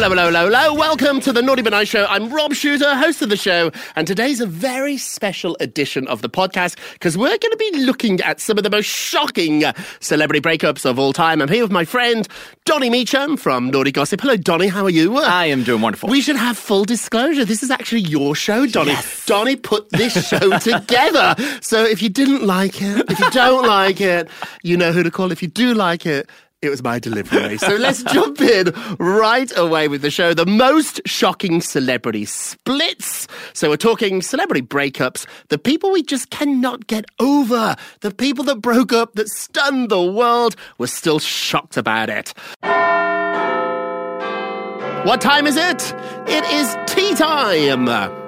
Hello, 0.00 0.08
hello, 0.08 0.24
hello, 0.28 0.44
hello. 0.46 0.72
Welcome 0.72 1.20
to 1.20 1.30
the 1.30 1.42
Naughty 1.42 1.60
But 1.60 1.74
Nice 1.74 1.88
Show. 1.88 2.06
I'm 2.06 2.32
Rob 2.32 2.54
Shuter, 2.54 2.94
host 2.94 3.20
of 3.20 3.28
the 3.28 3.36
show, 3.36 3.70
and 3.96 4.06
today's 4.06 4.40
a 4.40 4.46
very 4.46 4.96
special 4.96 5.58
edition 5.60 6.08
of 6.08 6.22
the 6.22 6.30
podcast 6.30 6.78
because 6.94 7.18
we're 7.18 7.36
going 7.36 7.38
to 7.38 7.56
be 7.58 7.84
looking 7.84 8.18
at 8.22 8.40
some 8.40 8.56
of 8.56 8.64
the 8.64 8.70
most 8.70 8.86
shocking 8.86 9.62
celebrity 10.00 10.40
breakups 10.40 10.88
of 10.88 10.98
all 10.98 11.12
time. 11.12 11.42
I'm 11.42 11.48
here 11.48 11.62
with 11.62 11.70
my 11.70 11.84
friend 11.84 12.26
Donny 12.64 12.88
Meacham 12.88 13.36
from 13.36 13.68
Naughty 13.68 13.92
Gossip. 13.92 14.22
Hello, 14.22 14.38
Donny. 14.38 14.68
How 14.68 14.84
are 14.84 14.90
you? 14.90 15.18
I 15.18 15.44
am 15.44 15.64
doing 15.64 15.82
wonderful. 15.82 16.08
We 16.08 16.22
should 16.22 16.36
have 16.36 16.56
full 16.56 16.86
disclosure. 16.86 17.44
This 17.44 17.62
is 17.62 17.70
actually 17.70 18.00
your 18.00 18.34
show, 18.34 18.64
Donny. 18.66 18.96
Donny 19.26 19.54
put 19.54 19.90
this 19.90 20.26
show 20.26 20.58
together. 20.60 21.34
So 21.60 21.84
if 21.84 22.00
you 22.00 22.08
didn't 22.08 22.46
like 22.46 22.80
it, 22.80 23.04
if 23.10 23.20
you 23.20 23.30
don't 23.32 23.66
like 23.66 24.00
it, 24.00 24.30
you 24.62 24.78
know 24.78 24.92
who 24.92 25.02
to 25.02 25.10
call. 25.10 25.30
If 25.30 25.42
you 25.42 25.48
do 25.48 25.74
like 25.74 26.06
it, 26.06 26.26
it 26.62 26.68
was 26.68 26.82
my 26.82 26.98
delivery. 26.98 27.56
So 27.58 27.76
let's 27.76 28.02
jump 28.04 28.40
in 28.40 28.74
right 28.98 29.50
away 29.56 29.88
with 29.88 30.02
the 30.02 30.10
show. 30.10 30.34
The 30.34 30.46
most 30.46 31.00
shocking 31.06 31.60
celebrity 31.60 32.24
splits. 32.26 33.26
So 33.54 33.70
we're 33.70 33.76
talking 33.76 34.20
celebrity 34.20 34.62
breakups, 34.62 35.26
the 35.48 35.58
people 35.58 35.90
we 35.90 36.02
just 36.02 36.30
cannot 36.30 36.86
get 36.86 37.06
over, 37.18 37.76
the 38.00 38.10
people 38.10 38.44
that 38.44 38.56
broke 38.56 38.92
up 38.92 39.14
that 39.14 39.28
stunned 39.28 39.90
the 39.90 40.02
world. 40.02 40.54
We're 40.78 40.86
still 40.88 41.18
shocked 41.18 41.76
about 41.76 42.10
it. 42.10 42.34
What 45.06 45.22
time 45.22 45.46
is 45.46 45.56
it? 45.56 45.94
It 46.26 46.44
is 46.44 46.76
tea 46.86 47.14
time. 47.14 48.19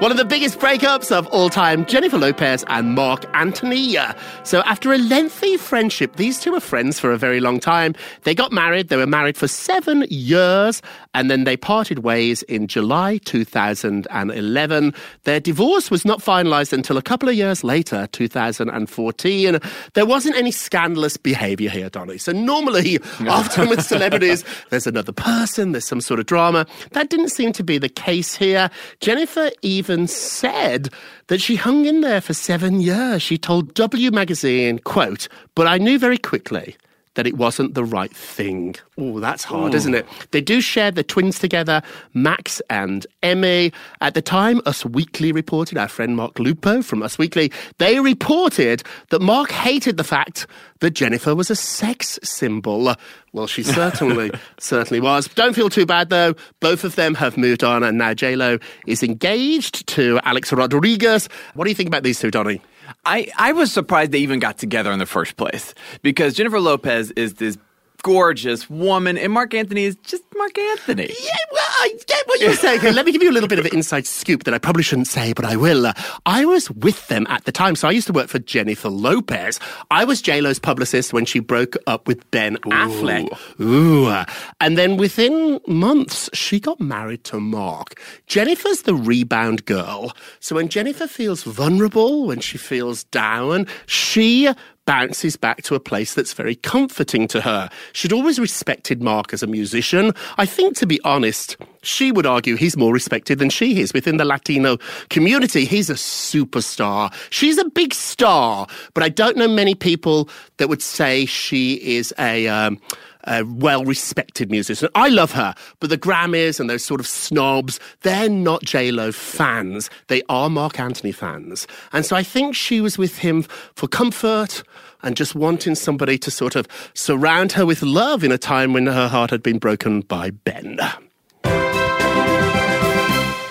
One 0.00 0.12
of 0.12 0.16
the 0.16 0.24
biggest 0.24 0.60
breakups 0.60 1.10
of 1.10 1.26
all 1.26 1.50
time, 1.50 1.84
Jennifer 1.84 2.18
Lopez 2.18 2.64
and 2.68 2.94
Marc 2.94 3.24
Anthony. 3.34 3.96
So, 4.44 4.60
after 4.60 4.92
a 4.92 4.98
lengthy 4.98 5.56
friendship, 5.56 6.14
these 6.14 6.38
two 6.38 6.52
were 6.52 6.60
friends 6.60 7.00
for 7.00 7.10
a 7.10 7.18
very 7.18 7.40
long 7.40 7.58
time. 7.58 7.96
They 8.22 8.32
got 8.32 8.52
married. 8.52 8.90
They 8.90 8.96
were 8.96 9.08
married 9.08 9.36
for 9.36 9.48
seven 9.48 10.06
years, 10.08 10.82
and 11.18 11.28
then 11.28 11.42
they 11.42 11.56
parted 11.56 12.04
ways 12.04 12.44
in 12.44 12.68
July 12.68 13.18
2011. 13.24 14.94
Their 15.24 15.40
divorce 15.40 15.90
was 15.90 16.04
not 16.04 16.20
finalized 16.20 16.72
until 16.72 16.96
a 16.96 17.02
couple 17.02 17.28
of 17.28 17.34
years 17.34 17.64
later, 17.64 18.06
2014. 18.12 19.58
There 19.94 20.06
wasn't 20.06 20.36
any 20.36 20.52
scandalous 20.52 21.16
behavior 21.16 21.70
here, 21.70 21.90
Donny. 21.90 22.18
So, 22.18 22.30
normally, 22.30 23.00
often 23.28 23.68
with 23.68 23.84
celebrities, 23.84 24.44
there's 24.70 24.86
another 24.86 25.10
person, 25.10 25.72
there's 25.72 25.88
some 25.88 26.00
sort 26.00 26.20
of 26.20 26.26
drama. 26.26 26.68
That 26.92 27.10
didn't 27.10 27.30
seem 27.30 27.52
to 27.54 27.64
be 27.64 27.78
the 27.78 27.88
case 27.88 28.36
here. 28.36 28.70
Jennifer 29.00 29.50
even 29.62 30.06
said 30.06 30.88
that 31.26 31.40
she 31.40 31.56
hung 31.56 31.84
in 31.84 32.00
there 32.00 32.20
for 32.20 32.32
seven 32.32 32.80
years. 32.80 33.22
She 33.22 33.38
told 33.38 33.74
W 33.74 34.12
Magazine, 34.12 34.78
quote, 34.78 35.26
but 35.56 35.66
I 35.66 35.78
knew 35.78 35.98
very 35.98 36.18
quickly 36.18 36.76
that 37.18 37.26
it 37.26 37.36
wasn't 37.36 37.74
the 37.74 37.82
right 37.82 38.14
thing. 38.14 38.76
Oh, 38.96 39.18
that's 39.18 39.42
hard, 39.42 39.74
isn't 39.74 39.92
hmm. 39.92 39.98
it? 39.98 40.06
They 40.30 40.40
do 40.40 40.60
share 40.60 40.92
the 40.92 41.02
twins 41.02 41.40
together, 41.40 41.82
Max 42.14 42.62
and 42.70 43.04
Emmy. 43.24 43.72
At 44.00 44.14
the 44.14 44.22
time, 44.22 44.60
Us 44.66 44.84
Weekly 44.84 45.32
reported, 45.32 45.78
our 45.78 45.88
friend 45.88 46.14
Mark 46.14 46.38
Lupo 46.38 46.80
from 46.80 47.02
Us 47.02 47.18
Weekly, 47.18 47.50
they 47.78 47.98
reported 47.98 48.84
that 49.10 49.20
Marc 49.20 49.50
hated 49.50 49.96
the 49.96 50.04
fact 50.04 50.46
that 50.78 50.90
Jennifer 50.90 51.34
was 51.34 51.50
a 51.50 51.56
sex 51.56 52.20
symbol. 52.22 52.94
Well, 53.32 53.48
she 53.48 53.62
certainly, 53.64 54.30
certainly 54.60 55.00
was. 55.00 55.26
Don't 55.26 55.54
feel 55.54 55.70
too 55.70 55.86
bad 55.86 56.10
though. 56.10 56.34
Both 56.60 56.84
of 56.84 56.94
them 56.94 57.16
have 57.16 57.36
moved 57.36 57.64
on, 57.64 57.82
and 57.82 57.98
now 57.98 58.14
J-Lo 58.14 58.60
is 58.86 59.02
engaged 59.02 59.88
to 59.88 60.20
Alex 60.22 60.52
Rodriguez. 60.52 61.28
What 61.54 61.64
do 61.64 61.70
you 61.70 61.74
think 61.74 61.88
about 61.88 62.04
these 62.04 62.20
two, 62.20 62.30
Donny? 62.30 62.62
I, 63.08 63.28
I 63.38 63.52
was 63.52 63.72
surprised 63.72 64.12
they 64.12 64.18
even 64.18 64.38
got 64.38 64.58
together 64.58 64.92
in 64.92 64.98
the 64.98 65.06
first 65.06 65.38
place 65.38 65.72
because 66.02 66.34
Jennifer 66.34 66.60
Lopez 66.60 67.10
is 67.12 67.34
this 67.34 67.56
gorgeous 68.02 68.70
woman 68.70 69.18
and 69.18 69.32
Marc 69.32 69.54
Anthony 69.54 69.84
is 69.84 69.96
just 69.96 70.22
Marc 70.36 70.56
Anthony. 70.56 71.08
Yeah, 71.08 71.36
well, 71.52 71.66
I 71.80 71.94
get 72.06 72.26
what 72.26 72.40
you're 72.40 72.54
saying. 72.54 72.80
Let 72.94 73.04
me 73.04 73.12
give 73.12 73.22
you 73.22 73.30
a 73.30 73.32
little 73.32 73.48
bit 73.48 73.58
of 73.58 73.66
an 73.66 73.74
inside 73.74 74.06
scoop 74.06 74.44
that 74.44 74.54
I 74.54 74.58
probably 74.58 74.82
shouldn't 74.82 75.08
say, 75.08 75.32
but 75.32 75.44
I 75.44 75.56
will. 75.56 75.86
Uh, 75.86 75.92
I 76.24 76.44
was 76.44 76.70
with 76.70 77.06
them 77.08 77.26
at 77.28 77.44
the 77.44 77.52
time. 77.52 77.74
So 77.74 77.88
I 77.88 77.90
used 77.90 78.06
to 78.06 78.12
work 78.12 78.28
for 78.28 78.38
Jennifer 78.38 78.88
Lopez. 78.88 79.58
I 79.90 80.04
was 80.04 80.22
JLo's 80.22 80.58
publicist 80.58 81.12
when 81.12 81.24
she 81.24 81.40
broke 81.40 81.76
up 81.86 82.06
with 82.06 82.28
Ben 82.30 82.56
Affleck. 82.58 83.28
Ooh. 83.60 84.24
And 84.60 84.78
then 84.78 84.96
within 84.96 85.60
months, 85.66 86.30
she 86.32 86.60
got 86.60 86.80
married 86.80 87.24
to 87.24 87.40
Marc. 87.40 88.00
Jennifer's 88.26 88.82
the 88.82 88.94
rebound 88.94 89.64
girl. 89.64 90.12
So 90.40 90.54
when 90.54 90.68
Jennifer 90.68 91.06
feels 91.06 91.42
vulnerable, 91.42 92.26
when 92.26 92.40
she 92.40 92.58
feels 92.58 93.04
down, 93.04 93.66
she 93.86 94.48
bounces 94.88 95.36
back 95.36 95.60
to 95.60 95.74
a 95.74 95.80
place 95.80 96.14
that's 96.14 96.32
very 96.32 96.54
comforting 96.54 97.28
to 97.28 97.42
her. 97.42 97.68
She'd 97.92 98.10
always 98.10 98.38
respected 98.38 99.02
Marc 99.02 99.34
as 99.34 99.42
a 99.42 99.46
musician. 99.46 100.14
I 100.38 100.46
think, 100.46 100.78
to 100.78 100.86
be 100.86 100.98
honest, 101.04 101.58
she 101.82 102.10
would 102.10 102.24
argue 102.24 102.56
he's 102.56 102.74
more 102.74 102.94
respected 102.94 103.38
than 103.38 103.50
she 103.50 103.82
is 103.82 103.92
within 103.92 104.16
the 104.16 104.24
Latino 104.24 104.78
community. 105.10 105.66
He's 105.66 105.90
a 105.90 105.94
superstar. 105.94 107.12
She's 107.28 107.58
a 107.58 107.68
big 107.68 107.92
star, 107.92 108.66
but 108.94 109.02
I 109.02 109.10
don't 109.10 109.36
know 109.36 109.46
many 109.46 109.74
people 109.74 110.30
that 110.56 110.70
would 110.70 110.80
say 110.80 111.26
she 111.26 111.74
is 111.74 112.14
a. 112.18 112.48
Um, 112.48 112.80
a 113.28 113.44
well 113.44 113.84
respected 113.84 114.50
musician. 114.50 114.88
I 114.94 115.08
love 115.08 115.32
her, 115.32 115.54
but 115.80 115.90
the 115.90 115.98
Grammys 115.98 116.58
and 116.58 116.68
those 116.68 116.84
sort 116.84 117.00
of 117.00 117.06
snobs, 117.06 117.78
they're 118.02 118.28
not 118.28 118.62
J-Lo 118.62 119.12
fans. 119.12 119.90
They 120.08 120.22
are 120.28 120.50
Marc 120.50 120.80
Anthony 120.80 121.12
fans. 121.12 121.66
And 121.92 122.04
so 122.04 122.16
I 122.16 122.22
think 122.22 122.54
she 122.54 122.80
was 122.80 122.98
with 122.98 123.18
him 123.18 123.42
for 123.74 123.86
comfort 123.86 124.62
and 125.02 125.16
just 125.16 125.34
wanting 125.34 125.74
somebody 125.74 126.18
to 126.18 126.30
sort 126.30 126.56
of 126.56 126.66
surround 126.94 127.52
her 127.52 127.64
with 127.64 127.82
love 127.82 128.24
in 128.24 128.32
a 128.32 128.38
time 128.38 128.72
when 128.72 128.86
her 128.86 129.08
heart 129.08 129.30
had 129.30 129.42
been 129.42 129.58
broken 129.58 130.00
by 130.00 130.30
Ben. 130.30 130.78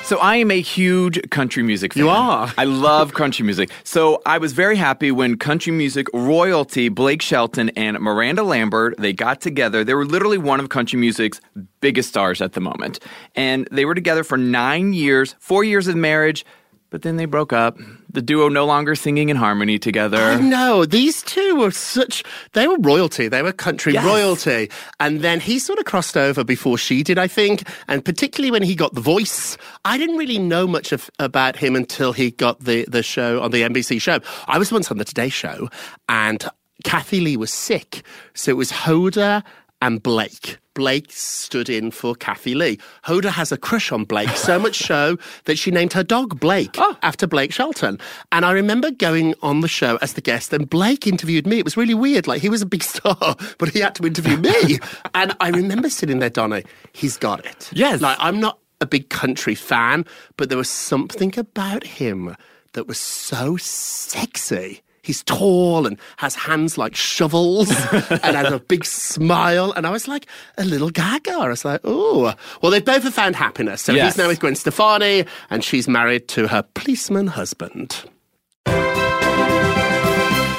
So 0.08 0.18
I 0.20 0.38
am 0.38 0.52
a 0.52 0.62
huge 0.62 1.20
country 1.32 1.64
music 1.64 1.94
fan. 1.94 2.04
You 2.04 2.10
are? 2.10 2.50
I 2.58 2.64
love 2.64 3.14
country 3.14 3.44
music. 3.44 3.70
So 3.84 4.22
I 4.26 4.38
was 4.38 4.54
very 4.54 4.78
happy 4.78 5.12
when 5.12 5.38
country 5.38 5.74
music 5.74 6.08
royalty 6.14 6.88
Blake 6.88 7.22
Shelton 7.22 7.72
and 7.72 8.00
Miranda 8.00 8.44
Lambert 8.44 8.96
they 8.98 9.12
got 9.12 9.42
together. 9.42 9.84
They 9.84 9.94
were 9.94 10.06
literally 10.06 10.38
one 10.38 10.62
of 10.62 10.70
country 10.70 10.98
music's 10.98 11.42
biggest 11.82 12.08
stars 12.08 12.42
at 12.42 12.54
the 12.54 12.62
moment. 12.62 13.00
And 13.36 13.68
they 13.70 13.84
were 13.84 13.96
together 13.96 14.24
for 14.24 14.38
9 14.38 14.94
years, 14.94 15.36
4 15.40 15.66
years 15.66 15.90
of 15.90 15.98
marriage, 15.98 16.46
but 16.90 17.02
then 17.02 17.18
they 17.18 17.26
broke 17.26 17.52
up. 17.54 17.78
The 18.12 18.22
duo 18.22 18.50
no 18.50 18.66
longer 18.66 18.96
singing 18.96 19.30
in 19.30 19.36
harmony 19.38 19.78
together. 19.78 20.18
I 20.18 20.40
know. 20.40 20.86
These 20.86 21.22
two 21.24 21.56
were 21.58 21.72
such, 21.72 22.24
they 22.54 22.68
were 22.68 22.78
royalty. 22.80 23.28
They 23.28 23.42
were 23.44 23.52
country 23.52 23.94
Yes. 23.94 24.06
royalty. 24.06 24.72
And 25.00 25.22
then 25.22 25.40
he 25.40 25.60
sort 25.60 25.78
of 25.80 25.86
crossed 25.86 26.16
over 26.18 26.44
before 26.44 26.78
she 26.78 27.04
did, 27.04 27.18
I 27.20 27.28
think. 27.28 27.64
And 27.88 28.04
particularly 28.04 28.52
when 28.52 28.64
he 28.64 28.74
got 28.76 28.94
The 28.96 29.02
Voice, 29.02 29.58
I 29.86 29.98
didn't 29.98 30.18
really 30.18 30.40
know 30.40 30.66
much 30.66 30.92
of, 30.92 31.10
about 31.20 31.56
him 31.58 31.76
until 31.76 32.14
he 32.14 32.32
got 32.32 32.62
the, 32.62 32.86
the 32.88 33.04
show 33.04 33.42
on 33.42 33.52
the 33.52 33.62
NBC 33.64 34.02
show. 34.02 34.20
I 34.48 34.58
was 34.58 34.72
once 34.72 34.90
on 34.90 34.98
the 34.98 35.06
Today 35.06 35.30
Show 35.30 35.70
and 36.10 36.44
Kathie 36.84 37.20
Lee 37.20 37.38
was 37.38 37.52
sick. 37.52 38.04
So 38.34 38.52
it 38.52 38.58
was 38.58 38.72
Hoda 38.72 39.44
and 39.82 40.02
Blake. 40.02 40.58
Blake 40.78 41.12
stood 41.12 41.70
in 41.70 41.90
for 41.90 42.14
Kathie 42.14 42.54
Lee. 42.54 42.78
Hoda 43.04 43.32
has 43.32 43.52
a 43.52 43.58
crush 43.58 43.92
on 43.92 44.04
Blake, 44.04 44.30
so 44.30 44.60
much 44.60 44.76
so 44.86 45.18
that 45.46 45.58
she 45.58 45.72
named 45.72 45.92
her 45.94 46.04
dog 46.04 46.40
Blake 46.40 46.76
oh. 46.78 46.96
after 47.02 47.26
Blake 47.26 47.52
Shelton. 47.52 47.98
And 48.32 48.46
I 48.46 48.52
remember 48.52 48.92
going 48.92 49.34
on 49.42 49.62
the 49.62 49.68
show 49.68 49.98
as 50.04 50.14
the 50.14 50.22
guest, 50.22 50.54
and 50.54 50.70
Blake 50.70 51.08
interviewed 51.08 51.48
me. 51.48 51.58
It 51.58 51.66
was 51.66 51.78
really 51.78 51.96
weird. 51.96 52.28
Like, 52.28 52.44
he 52.44 52.50
was 52.50 52.62
a 52.62 52.66
big 52.68 52.84
star, 52.96 53.36
but 53.58 53.70
he 53.70 53.80
had 53.80 53.96
to 53.96 54.06
interview 54.06 54.38
me. 54.38 54.78
and 55.16 55.36
I 55.40 55.50
remember 55.50 55.90
sitting 55.90 56.20
there, 56.20 56.30
Donna, 56.30 56.62
he's 56.94 57.18
got 57.18 57.44
it. 57.44 57.72
Yes. 57.74 58.00
Like, 58.00 58.18
I'm 58.20 58.40
not 58.40 58.60
a 58.80 58.86
big 58.86 59.10
country 59.10 59.56
fan, 59.56 60.06
but 60.38 60.50
there 60.50 60.60
was 60.60 60.70
something 60.70 61.34
about 61.40 61.86
him 61.86 62.36
that 62.74 62.86
was 62.86 63.00
so 63.00 63.58
sexy. 63.58 64.84
He's 65.08 65.24
tall 65.24 65.88
and 65.88 65.98
has 66.18 66.36
hands 66.36 66.78
like 66.78 66.96
shovels 66.96 67.70
and 68.10 68.36
has 68.36 68.52
a 68.52 68.60
big 68.60 68.84
smile. 68.86 69.72
And 69.72 69.88
I 69.88 69.90
was 69.90 70.08
like 70.08 70.28
a 70.58 70.66
little 70.66 70.90
gaga. 70.90 71.32
I 71.32 71.48
was 71.48 71.64
like, 71.64 71.82
oh. 71.86 72.34
Well, 72.62 72.72
they've 72.72 72.84
both 72.84 73.04
have 73.04 73.14
found 73.14 73.36
happiness. 73.38 73.82
So 73.82 73.94
Yes. 73.94 74.14
he's 74.14 74.18
now 74.22 74.28
with 74.28 74.40
Gwen 74.42 74.56
Stefani 74.56 75.26
and 75.50 75.64
she's 75.64 75.88
married 75.88 76.28
to 76.30 76.48
her 76.50 76.64
policeman 76.76 77.28
husband. 77.28 78.04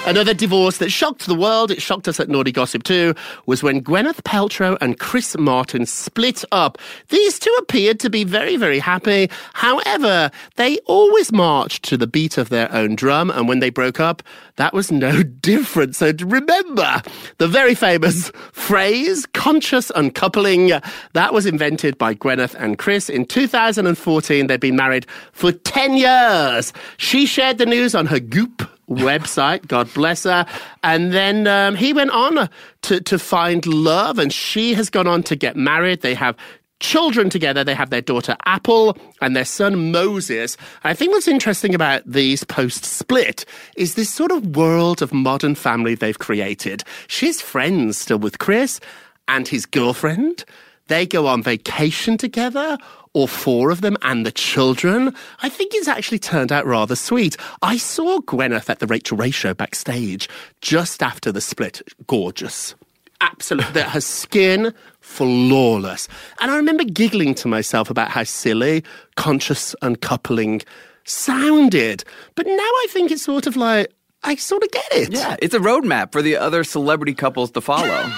Another 0.09 0.33
divorce 0.33 0.79
that 0.79 0.89
shocked 0.89 1.27
the 1.27 1.35
world, 1.35 1.71
it 1.71 1.83
shocked 1.83 2.09
us 2.09 2.19
at 2.19 2.31
Naughty 2.31 2.51
Gossip 2.51 2.83
too, 2.83 3.15
was 3.45 3.63
when 3.63 3.83
Gwyneth 3.83 4.23
Paltrow 4.23 4.79
and 4.81 4.99
Chris 4.99 5.37
Martin 5.37 5.85
split 5.85 6.47
up. 6.51 6.79
These 7.11 7.39
two 7.39 7.55
appeared 7.59 8.01
to 8.01 8.09
be 8.09 8.25
very, 8.25 8.57
very 8.57 8.79
happy. 8.79 9.29
However, 9.53 10.31
they 10.57 10.79
always 10.87 11.31
marched 11.31 11.85
to 11.91 11.99
the 11.99 12.07
beat 12.07 12.39
of 12.39 12.49
their 12.49 12.73
own 12.73 12.95
drum, 12.95 13.31
and 13.31 13.49
when 13.49 13.59
they 13.59 13.69
broke 13.69 14.01
up, 14.01 14.23
that 14.57 14.73
was 14.73 14.91
no 14.91 15.23
different. 15.43 15.95
So 15.95 16.15
remember, 16.21 17.03
the 17.37 17.47
very 17.47 17.75
famous 17.75 18.31
phrase, 18.53 19.27
conscious 19.35 19.91
uncoupling, 19.91 20.73
that 21.13 21.35
was 21.35 21.45
invented 21.45 21.99
by 21.99 22.15
Gwyneth 22.15 22.55
and 22.55 22.79
Chris 22.79 23.11
in 23.11 23.27
2014. 23.27 24.47
They'd 24.47 24.59
been 24.59 24.75
married 24.75 25.05
for 25.33 25.53
10 25.53 25.99
years. 25.99 26.73
She 26.97 27.27
shared 27.27 27.59
the 27.59 27.67
news 27.67 27.95
on 27.95 28.07
her 28.07 28.21
Goop 28.21 28.63
website. 28.89 29.67
God 29.67 29.93
bless 29.95 30.25
her. 30.25 30.47
And 30.83 31.13
then 31.13 31.47
um, 31.47 31.77
he 31.77 31.93
went 31.93 32.11
on 32.11 32.49
to, 32.83 33.01
to 33.01 33.19
find 33.19 33.67
love, 33.67 34.19
and 34.19 34.33
she 34.33 34.75
has 34.75 34.91
gone 34.91 35.07
on 35.07 35.23
to 35.25 35.37
get 35.37 35.57
married. 35.57 36.01
They 36.01 36.15
have 36.15 36.37
children 36.81 37.29
together. 37.29 37.65
They 37.65 37.75
have 37.75 37.91
their 37.91 38.01
daughter 38.01 38.37
Apple 38.45 38.97
and 39.21 39.35
their 39.35 39.45
son 39.45 39.91
Moses. 39.91 40.57
I 40.85 40.95
think 40.95 41.13
what's 41.13 41.29
interesting 41.29 41.75
about 41.75 42.03
these 42.07 42.45
post 42.45 42.85
split 42.85 43.45
is 43.77 43.95
this 43.95 44.13
sort 44.13 44.31
of 44.31 44.57
world 44.57 45.03
of 45.03 45.13
modern 45.13 45.55
family 45.55 45.95
they've 45.95 46.19
created. 46.19 46.85
She's 47.09 47.41
friends 47.41 47.99
still 47.99 48.19
with 48.19 48.39
Chris 48.39 48.81
and 49.27 49.49
his 49.49 49.67
girlfriend. 49.67 50.45
They 50.87 51.05
go 51.05 51.27
on 51.27 51.43
vacation 51.43 52.17
together, 52.17 52.79
all 53.13 53.27
four 53.27 53.71
of 53.71 53.81
them 53.81 53.97
and 54.03 54.25
the 54.25 54.33
children. 54.33 55.15
I 55.43 55.49
think 55.49 55.75
it's 55.75 55.89
actually 55.89 56.19
turned 56.19 56.53
out 56.53 56.67
rather 56.67 56.97
sweet. 56.97 57.37
I 57.63 57.77
saw 57.77 58.21
Gwyneth 58.21 58.71
at 58.71 58.79
the 58.79 58.87
Rachael 58.87 59.19
Ray 59.19 59.31
show 59.31 59.55
backstage 59.55 60.29
just 60.61 61.03
after 61.03 61.33
the 61.33 61.41
split. 61.41 61.83
Gorgeous. 62.07 62.75
Absolutely. 63.21 63.83
Her 63.83 64.01
skin, 64.01 64.73
flawless. 65.01 66.09
And 66.41 66.51
I 66.51 66.57
remember 66.57 66.85
giggling 66.85 67.35
to 67.37 67.49
myself 67.49 67.91
about 67.91 68.11
how 68.11 68.23
silly 68.25 68.85
conscious 69.17 69.75
uncoupling 69.83 70.63
sounded. 71.05 72.05
But 72.37 72.47
now 72.47 72.53
I 72.53 72.87
think 72.91 73.11
it's 73.11 73.23
sort 73.23 73.47
of 73.47 73.57
like, 73.57 73.93
I 74.23 74.37
sort 74.37 74.63
of 74.63 74.71
get 74.71 74.93
it. 74.93 75.13
Yeah, 75.13 75.37
it's 75.43 75.55
a 75.55 75.59
roadmap 75.59 76.13
for 76.13 76.23
the 76.23 76.37
other 76.37 76.63
celebrity 76.65 77.15
couples 77.15 77.51
to 77.53 77.61
follow. 77.61 78.11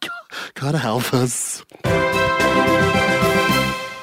Gotta 0.54 0.78
help 0.78 1.12
us. 1.14 1.64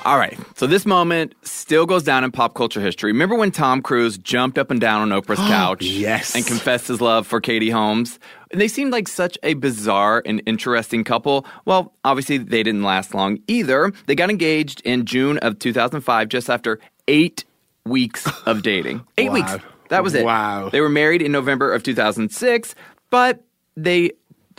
All 0.06 0.18
right. 0.18 0.38
So 0.56 0.68
this 0.68 0.86
moment 0.86 1.34
still 1.44 1.86
goes 1.86 2.04
down 2.04 2.26
in 2.26 2.32
pop 2.32 2.56
culture 2.56 2.82
history. 2.82 3.12
Remember 3.14 3.36
when 3.36 3.52
Tom 3.52 3.82
Cruise 3.82 4.18
jumped 4.18 4.58
up 4.58 4.70
and 4.70 4.80
down 4.82 5.02
on 5.02 5.22
Oprah's 5.22 5.38
couch 5.50 5.82
yes. 5.84 6.36
and 6.36 6.46
confessed 6.46 6.90
his 6.90 7.00
love 7.00 7.26
for 7.26 7.40
Katie 7.40 7.70
Holmes? 7.70 8.20
And 8.52 8.60
they 8.60 8.68
seemed 8.68 8.92
like 8.92 9.08
such 9.08 9.38
a 9.44 9.54
bizarre 9.54 10.22
and 10.26 10.42
interesting 10.46 11.06
couple. 11.06 11.46
Well, 11.66 11.94
obviously 12.04 12.38
they 12.38 12.64
didn't 12.64 12.84
last 12.84 13.14
long 13.14 13.40
either. 13.48 13.94
They 14.08 14.16
got 14.16 14.30
engaged 14.30 14.82
in 14.82 15.06
June 15.06 15.38
of 15.38 15.58
2005 15.60 16.28
just 16.28 16.50
after 16.50 16.80
8 17.08 17.46
weeks 17.86 18.30
of 18.46 18.62
dating. 18.62 19.06
8 19.18 19.30
Wow. 19.30 19.34
weeks. 19.34 19.52
That 19.88 20.04
was 20.04 20.16
it. 20.16 20.26
Wow. 20.26 20.68
They 20.70 20.82
were 20.82 20.90
married 20.90 21.22
in 21.22 21.32
November 21.32 21.72
of 21.74 21.82
2006, 21.84 22.76
but 23.10 23.42
they 23.78 24.12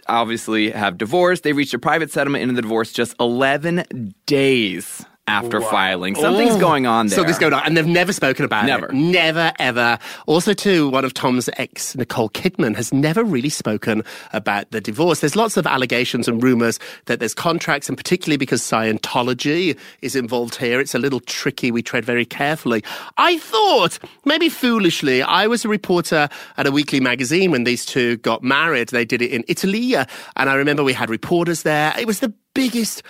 obviously 0.08 0.70
have 0.70 0.96
divorced. 0.96 1.42
They 1.42 1.52
reached 1.52 1.74
a 1.74 1.78
private 1.78 2.10
settlement 2.10 2.42
in 2.48 2.54
the 2.54 2.62
divorce 2.62 2.92
just 2.92 3.14
11 3.20 4.14
days 4.26 5.04
after 5.26 5.60
filing. 5.60 6.14
Something's 6.14 6.56
Oh. 6.56 6.60
going 6.60 6.86
on 6.86 7.06
there. 7.06 7.16
Something's 7.16 7.38
going 7.38 7.52
on, 7.54 7.62
and 7.64 7.76
they've 7.76 7.86
never 7.86 8.12
spoken 8.12 8.44
about 8.44 8.66
Never. 8.66 8.86
it. 8.86 8.92
Never, 8.94 9.24
Never, 9.24 9.52
ever. 9.58 9.98
Also, 10.26 10.52
too, 10.52 10.90
one 10.90 11.04
of 11.04 11.14
Tom's 11.14 11.48
ex, 11.56 11.96
Nicole 11.96 12.28
Kidman, 12.28 12.76
has 12.76 12.92
never 12.92 13.24
really 13.24 13.48
spoken 13.48 14.02
about 14.34 14.70
the 14.70 14.80
divorce. 14.82 15.20
There's 15.20 15.34
lots 15.34 15.56
of 15.56 15.66
allegations 15.66 16.28
and 16.28 16.42
rumors 16.42 16.78
that 17.06 17.20
there's 17.20 17.32
contracts, 17.34 17.88
and 17.88 17.96
particularly 17.96 18.36
because 18.36 18.60
Scientology 18.60 19.78
is 20.02 20.14
involved 20.14 20.56
here, 20.56 20.78
it's 20.80 20.94
a 20.94 20.98
little 20.98 21.20
tricky. 21.20 21.70
We 21.70 21.82
tread 21.82 22.04
very 22.04 22.24
carefully. 22.26 22.84
I 23.16 23.38
thought, 23.38 23.98
maybe 24.24 24.48
foolishly, 24.48 25.22
I 25.22 25.46
was 25.46 25.64
a 25.64 25.68
reporter 25.68 26.28
at 26.58 26.66
a 26.66 26.70
weekly 26.70 27.00
magazine 27.00 27.50
when 27.50 27.64
these 27.64 27.84
two 27.86 28.18
got 28.18 28.42
married. 28.42 28.88
They 28.88 29.04
did 29.04 29.22
it 29.22 29.30
in 29.30 29.44
Italy, 29.48 29.94
and 29.94 30.06
I 30.36 30.54
remember 30.54 30.84
we 30.84 30.92
had 30.92 31.08
reporters 31.10 31.62
there. 31.62 31.94
It 31.98 32.06
was 32.06 32.20
the 32.20 32.32
biggest 32.54 33.02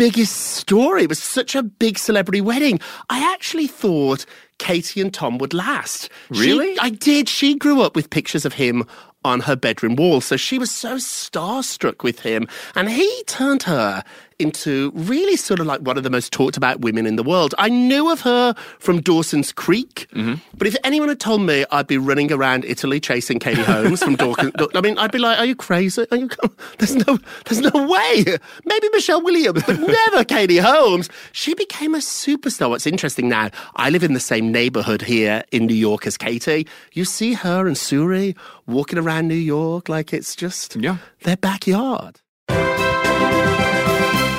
biggest 0.00 0.34
story. 0.56 1.02
It 1.02 1.10
was 1.10 1.22
such 1.22 1.54
a 1.54 1.62
big 1.62 1.98
celebrity 1.98 2.40
wedding. 2.40 2.80
I 3.10 3.34
actually 3.34 3.66
thought 3.66 4.24
Katie 4.56 4.98
and 5.02 5.12
Tom 5.12 5.36
would 5.36 5.52
last. 5.52 6.08
She- 6.32 6.40
Really? 6.48 6.78
I 6.78 6.88
did. 6.88 7.28
She 7.28 7.54
grew 7.54 7.82
up 7.82 7.94
with 7.94 8.08
pictures 8.08 8.46
of 8.46 8.54
him 8.54 8.86
on 9.24 9.40
her 9.40 9.56
bedroom 9.56 9.96
wall. 9.96 10.20
So 10.20 10.36
she 10.36 10.58
was 10.58 10.70
so 10.70 10.96
starstruck 10.96 12.02
with 12.02 12.20
him. 12.20 12.48
And 12.74 12.90
he 12.90 13.22
turned 13.26 13.64
her 13.64 14.02
into 14.40 14.90
really 14.94 15.36
sort 15.36 15.60
of 15.60 15.66
like 15.66 15.80
one 15.82 15.98
of 15.98 16.02
the 16.02 16.10
most 16.10 16.32
talked 16.32 16.56
about 16.56 16.80
women 16.80 17.06
in 17.06 17.16
the 17.16 17.22
world. 17.22 17.54
I 17.58 17.68
knew 17.68 18.10
of 18.10 18.22
her 18.22 18.54
from 18.78 19.00
Dawson's 19.00 19.52
Creek, 19.52 20.08
mm-hmm. 20.14 20.34
but 20.56 20.66
if 20.66 20.74
anyone 20.82 21.08
had 21.10 21.20
told 21.20 21.42
me 21.42 21.64
I'd 21.70 21.86
be 21.86 21.98
running 21.98 22.32
around 22.32 22.64
Italy 22.64 22.98
chasing 23.00 23.38
Katie 23.38 23.62
Holmes 23.62 24.02
from 24.02 24.16
Dawson, 24.16 24.52
I 24.74 24.80
mean, 24.80 24.96
I'd 24.98 25.12
be 25.12 25.18
like, 25.18 25.38
"Are 25.38 25.44
you 25.44 25.54
crazy? 25.54 26.06
Are 26.10 26.16
you? 26.16 26.30
There's 26.78 26.96
no, 26.96 27.18
there's 27.44 27.60
no 27.60 27.86
way. 27.86 28.24
Maybe 28.64 28.88
Michelle 28.92 29.22
Williams, 29.22 29.62
but 29.66 29.78
never 30.08 30.24
Katie 30.24 30.56
Holmes." 30.56 31.10
She 31.32 31.54
became 31.54 31.94
a 31.94 31.98
superstar. 31.98 32.70
What's 32.70 32.86
interesting 32.86 33.28
now, 33.28 33.50
I 33.76 33.90
live 33.90 34.02
in 34.02 34.14
the 34.14 34.20
same 34.20 34.50
neighborhood 34.50 35.02
here 35.02 35.44
in 35.52 35.66
New 35.66 35.74
York 35.74 36.06
as 36.06 36.16
Katie. 36.16 36.66
You 36.92 37.04
see 37.04 37.34
her 37.34 37.66
and 37.66 37.76
Suri 37.76 38.36
walking 38.66 38.98
around 38.98 39.09
around 39.10 39.26
New 39.26 39.34
York 39.34 39.88
like 39.88 40.12
it's 40.12 40.36
just 40.36 40.76
Yeah. 40.76 40.98
their 41.24 41.36
backyard. 41.36 42.20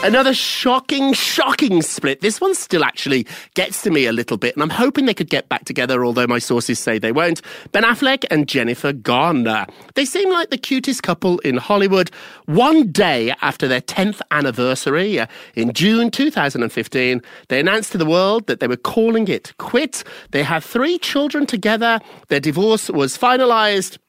Another 0.04 0.34
shocking, 0.34 1.14
shocking 1.14 1.84
split. 1.84 2.22
This 2.22 2.42
one 2.42 2.56
still 2.56 2.84
actually 2.84 3.28
gets 3.54 3.84
to 3.84 3.92
me 3.92 4.08
a 4.08 4.12
little 4.12 4.36
bit, 4.36 4.56
and 4.56 4.64
I'm 4.64 4.72
hoping 4.72 5.06
they 5.06 5.14
could 5.14 5.30
get 5.30 5.48
back 5.48 5.64
together, 5.66 6.04
although 6.04 6.26
my 6.26 6.40
sources 6.40 6.80
say 6.80 6.98
they 6.98 7.12
won't. 7.12 7.40
Ben 7.72 7.84
Affleck 7.84 8.26
and 8.32 8.48
Jennifer 8.48 8.94
Garner. 8.94 9.68
They 9.94 10.06
seem 10.06 10.32
like 10.32 10.50
the 10.50 10.58
cutest 10.58 11.04
couple 11.04 11.38
in 11.40 11.58
Hollywood. 11.58 12.10
One 12.46 12.92
day 12.92 13.32
after 13.44 13.68
their 13.68 13.82
10th 13.82 14.22
anniversary, 14.32 15.20
uh, 15.20 15.28
in 15.54 15.72
June 15.72 16.10
2015, 16.10 17.22
they 17.50 17.60
announced 17.60 17.92
to 17.92 18.00
the 18.00 18.06
world 18.06 18.48
that 18.48 18.60
they 18.60 18.68
were 18.68 18.78
calling 18.78 19.28
it 19.28 19.54
quit. 19.60 20.04
They 20.32 20.42
have 20.42 20.66
three 20.66 20.98
children 20.98 21.46
together. 21.46 22.00
Their 22.30 22.40
divorce 22.40 22.90
was 22.90 23.16
finalized 23.20 24.00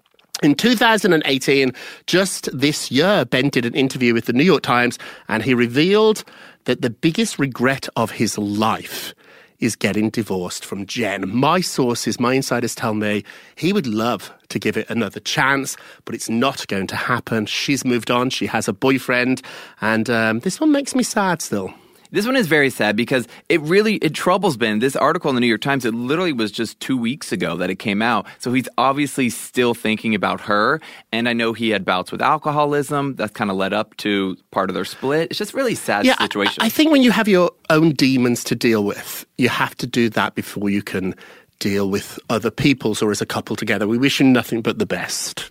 in 0.43 0.55
2018, 0.55 1.73
just 2.07 2.49
this 2.53 2.91
year, 2.91 3.25
Ben 3.25 3.49
did 3.49 3.65
an 3.65 3.75
interview 3.75 4.15
with 4.15 4.25
the 4.25 4.33
New 4.33 4.43
York 4.43 4.63
Times 4.63 4.99
and 5.29 5.43
he 5.43 5.55
revealed 5.55 6.25
that 6.65 6.83
the 6.83 6.91
biggest 6.91 7.39
regret 7.39 7.89
of 7.97 8.11
his 8.11 8.39
life 8.39 9.15
is 9.61 9.77
getting 9.77 10.11
divorced 10.11 10.65
from 10.65 10.87
Jen. 10.87 11.29
My 11.29 11.61
sources, 11.61 12.19
my 12.19 12.35
insiders 12.35 12.75
tell 12.75 12.95
me 12.95 13.23
he 13.55 13.73
would 13.73 13.87
love 13.87 14.33
to 14.49 14.59
give 14.59 14.77
it 14.77 14.91
another 14.91 15.21
chance, 15.21 15.77
but 16.05 16.15
it's 16.15 16.29
not 16.29 16.67
going 16.67 16.89
to 16.89 16.97
happen. 16.97 17.47
She's 17.47 17.85
moved 17.85 18.11
on, 18.11 18.31
she 18.31 18.47
has 18.47 18.67
a 18.67 18.73
boyfriend, 18.73 19.43
and 19.81 20.11
um, 20.11 20.41
this 20.41 20.59
one 20.59 20.73
makes 20.73 20.97
me 20.97 21.05
sad 21.05 21.41
still. 21.41 21.73
This 22.13 22.27
one 22.27 22.37
is 22.37 22.47
very 22.47 22.69
sad 22.71 22.95
because 22.95 23.27
it 23.49 23.61
really 23.63 23.95
it 23.97 24.15
troubles 24.15 24.57
Ben. 24.59 24.79
This 24.81 24.95
article 24.95 25.31
in 25.31 25.35
the 25.35 25.41
New 25.41 25.47
York 25.47 25.63
Times, 25.63 25.85
it 25.87 25.95
literally 25.95 26.33
was 26.35 26.53
just 26.53 26.79
two 26.79 26.97
weeks 26.97 27.33
ago 27.33 27.57
that 27.57 27.71
it 27.71 27.77
came 27.77 28.03
out. 28.03 28.27
So 28.39 28.53
he's 28.53 28.69
obviously 28.77 29.31
still 29.31 29.73
thinking 29.73 30.15
about 30.15 30.43
her. 30.43 30.81
And 31.11 31.27
I 31.29 31.33
know 31.33 31.55
he 31.55 31.71
had 31.71 31.85
bouts 31.87 32.13
with 32.13 32.21
alcoholism. 32.21 33.17
That's 33.17 33.33
kind 33.33 33.51
of 33.51 33.57
led 33.57 33.73
up 33.73 33.97
to 33.99 34.37
part 34.51 34.69
of 34.69 34.75
their 34.75 34.85
split. 34.85 35.31
It's 35.31 35.39
just 35.39 35.55
really 35.55 35.75
sad 35.75 36.07
I- 36.07 36.15
situation. 36.17 36.63
I, 36.63 36.67
I 36.67 36.69
think 36.69 36.93
when 36.93 37.03
you 37.03 37.11
have 37.11 37.29
your 37.29 37.51
own 37.71 37.93
demons 37.93 38.45
to 38.45 38.55
deal 38.55 38.85
with, 38.85 39.25
you 39.39 39.49
have 39.49 39.75
to 39.77 39.87
do 39.87 40.09
that 40.11 40.35
before 40.35 40.69
you 40.69 40.83
can 40.83 41.15
deal 41.61 41.89
with 41.89 42.19
other 42.29 42.51
people's 42.51 43.01
or 43.01 43.11
as 43.11 43.23
a 43.23 43.27
couple 43.27 43.57
together. 43.57 43.89
We 43.89 43.97
wish 43.97 44.21
you 44.21 44.27
nothing 44.27 44.61
but 44.61 44.79
the 44.79 44.87
best. 44.87 45.51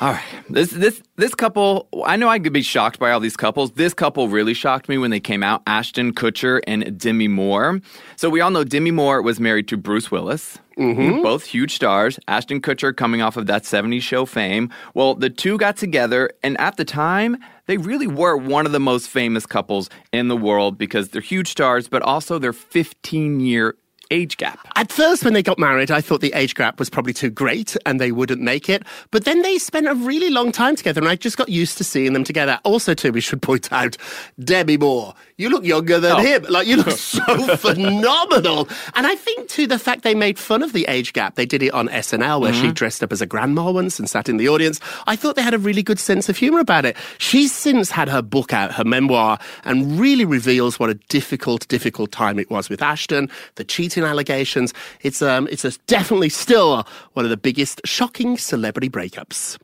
All 0.00 0.12
right. 0.12 0.33
This 0.48 0.70
this 0.70 1.02
this 1.16 1.34
couple, 1.34 1.88
I 2.04 2.16
know 2.16 2.28
I 2.28 2.38
could 2.38 2.52
be 2.52 2.62
shocked 2.62 2.98
by 2.98 3.10
all 3.12 3.20
these 3.20 3.36
couples. 3.36 3.72
This 3.72 3.94
couple 3.94 4.28
really 4.28 4.54
shocked 4.54 4.88
me 4.88 4.98
when 4.98 5.10
they 5.10 5.20
came 5.20 5.42
out, 5.42 5.62
Ashton 5.66 6.12
Kutcher 6.12 6.60
and 6.66 6.98
Demi 6.98 7.28
Moore. 7.28 7.80
So 8.16 8.28
we 8.28 8.40
all 8.40 8.50
know 8.50 8.64
Demi 8.64 8.90
Moore 8.90 9.22
was 9.22 9.40
married 9.40 9.68
to 9.68 9.76
Bruce 9.76 10.10
Willis. 10.10 10.58
Mm-hmm. 10.78 11.22
Both 11.22 11.44
huge 11.44 11.74
stars. 11.74 12.18
Ashton 12.26 12.60
Kutcher 12.60 12.94
coming 12.94 13.22
off 13.22 13.36
of 13.36 13.46
that 13.46 13.62
70s 13.62 14.02
show 14.02 14.26
fame. 14.26 14.70
Well, 14.92 15.14
the 15.14 15.30
two 15.30 15.56
got 15.56 15.76
together, 15.76 16.30
and 16.42 16.58
at 16.60 16.76
the 16.76 16.84
time, 16.84 17.36
they 17.66 17.76
really 17.76 18.08
were 18.08 18.36
one 18.36 18.66
of 18.66 18.72
the 18.72 18.80
most 18.80 19.08
famous 19.08 19.46
couples 19.46 19.88
in 20.12 20.28
the 20.28 20.36
world 20.36 20.76
because 20.76 21.10
they're 21.10 21.22
huge 21.22 21.48
stars, 21.48 21.88
but 21.88 22.02
also 22.02 22.38
their 22.38 22.52
15 22.52 23.40
year 23.40 23.76
age 24.14 24.36
gap. 24.36 24.58
At 24.76 24.92
first, 24.92 25.24
when 25.24 25.34
they 25.34 25.42
got 25.42 25.58
married, 25.58 25.90
I 25.90 26.00
thought 26.00 26.20
the 26.20 26.32
age 26.34 26.54
gap 26.54 26.78
was 26.78 26.88
probably 26.88 27.12
too 27.12 27.30
great 27.30 27.76
and 27.84 28.00
they 28.00 28.12
wouldn't 28.12 28.40
make 28.40 28.68
it. 28.68 28.84
But 29.10 29.24
then 29.24 29.42
they 29.42 29.58
spent 29.58 29.88
a 29.88 29.94
really 29.94 30.30
long 30.30 30.52
time 30.52 30.76
together, 30.76 31.00
and 31.00 31.08
I 31.08 31.16
just 31.16 31.36
got 31.36 31.48
used 31.48 31.76
to 31.78 31.84
seeing 31.84 32.12
them 32.12 32.24
together. 32.24 32.60
Also, 32.64 32.94
too, 32.94 33.10
we 33.12 33.20
should 33.20 33.42
point 33.42 33.72
out 33.72 33.96
Demi 34.38 34.76
Moore. 34.76 35.14
You 35.36 35.50
look 35.50 35.64
younger 35.64 35.98
than 35.98 36.12
Oh. 36.12 36.20
him. 36.20 36.46
Like, 36.48 36.66
you 36.68 36.76
look 36.76 36.90
so 36.96 37.56
phenomenal. 37.56 38.68
And 38.94 39.06
I 39.06 39.16
think, 39.16 39.48
too, 39.48 39.66
the 39.66 39.78
fact 39.80 40.02
they 40.02 40.14
made 40.14 40.38
fun 40.38 40.62
of 40.62 40.72
the 40.72 40.86
age 40.88 41.12
gap, 41.12 41.34
they 41.34 41.46
did 41.46 41.62
it 41.62 41.74
on 41.74 41.88
SNL, 41.88 42.40
where 42.40 42.52
she 42.52 42.64
mm-hmm. 42.66 42.72
dressed 42.72 43.02
up 43.02 43.12
as 43.12 43.20
a 43.20 43.26
grandma 43.26 43.70
once 43.72 43.98
and 43.98 44.08
sat 44.08 44.28
in 44.28 44.36
the 44.36 44.48
audience. 44.48 44.78
I 45.08 45.16
thought 45.16 45.34
they 45.34 45.42
had 45.42 45.54
a 45.54 45.58
really 45.58 45.82
good 45.82 45.98
sense 45.98 46.28
of 46.28 46.36
humor 46.36 46.60
about 46.60 46.84
it. 46.84 46.96
She's 47.18 47.52
since 47.52 47.90
had 47.90 48.08
her 48.08 48.22
book 48.22 48.52
out, 48.52 48.72
her 48.72 48.84
memoir, 48.84 49.38
and 49.64 49.98
really 49.98 50.24
reveals 50.24 50.78
what 50.78 50.88
a 50.88 50.94
difficult, 51.08 51.66
difficult 51.66 52.12
time 52.12 52.38
it 52.38 52.48
was 52.50 52.68
with 52.68 52.80
Ashton, 52.80 53.28
the 53.56 53.64
cheating 53.64 54.03
allegations. 54.06 54.72
It's 55.00 55.22
um, 55.22 55.48
it's 55.50 55.62
definitely 55.86 56.28
still 56.28 56.86
one 57.12 57.24
of 57.24 57.30
the 57.30 57.36
biggest 57.36 57.80
shocking 57.84 58.38
celebrity 58.38 58.88
breakups. 58.88 59.58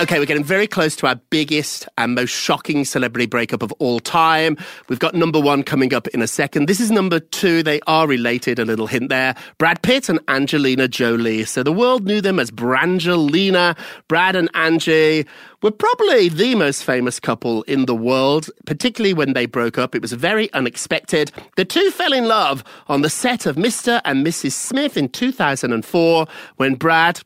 Okay, 0.00 0.18
we're 0.18 0.26
getting 0.26 0.44
very 0.44 0.66
close 0.66 0.96
to 0.96 1.06
our 1.06 1.14
biggest 1.30 1.88
and 1.96 2.16
most 2.16 2.30
shocking 2.30 2.84
celebrity 2.84 3.26
breakup 3.26 3.62
of 3.62 3.72
all 3.78 4.00
time. 4.00 4.56
We've 4.88 4.98
got 4.98 5.14
number 5.14 5.38
one 5.38 5.62
coming 5.62 5.94
up 5.94 6.08
in 6.08 6.20
a 6.20 6.26
second. 6.26 6.66
This 6.66 6.80
is 6.80 6.90
number 6.90 7.20
two. 7.20 7.62
They 7.62 7.80
are 7.86 8.08
related, 8.08 8.58
a 8.58 8.64
little 8.64 8.88
hint 8.88 9.08
there. 9.08 9.36
Brad 9.56 9.80
Pitt 9.82 10.08
and 10.08 10.18
Angelina 10.26 10.88
Jolie. 10.88 11.44
So 11.44 11.62
the 11.62 11.72
world 11.72 12.04
knew 12.06 12.20
them 12.20 12.40
as 12.40 12.50
Brangelina. 12.50 13.78
Brad 14.08 14.34
and 14.34 14.50
Angie 14.54 15.24
were 15.62 15.70
probably 15.70 16.28
the 16.28 16.56
most 16.56 16.82
famous 16.82 17.20
couple 17.20 17.62
in 17.62 17.86
the 17.86 17.94
world, 17.94 18.50
particularly 18.66 19.14
when 19.14 19.32
they 19.32 19.46
broke 19.46 19.78
up. 19.78 19.94
It 19.94 20.02
was 20.02 20.12
very 20.12 20.52
unexpected. 20.54 21.30
The 21.56 21.64
two 21.64 21.90
fell 21.92 22.12
in 22.12 22.26
love 22.26 22.64
on 22.88 23.02
the 23.02 23.10
set 23.10 23.46
of 23.46 23.54
Mr. 23.54 24.02
and 24.04 24.26
Mrs. 24.26 24.52
Smith 24.52 24.96
in 24.96 25.08
2004 25.08 26.26
when 26.56 26.74
Brad 26.74 27.22